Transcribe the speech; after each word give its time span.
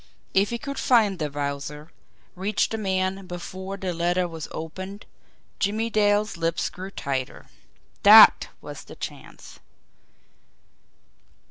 If 0.33 0.49
he 0.49 0.57
could 0.57 0.79
find 0.79 1.19
the 1.19 1.29
Wowzer, 1.29 1.91
reach 2.35 2.69
the 2.69 2.79
man 2.79 3.27
BEFORE 3.27 3.77
THE 3.77 3.93
LETTER 3.93 4.27
WAS 4.27 4.47
OPENED 4.49 5.05
Jimmie 5.59 5.91
Dale's 5.91 6.37
lips 6.37 6.71
grew 6.71 6.89
tighter. 6.89 7.45
THAT 8.01 8.47
was 8.61 8.85
the 8.85 8.95
chance! 8.95 9.59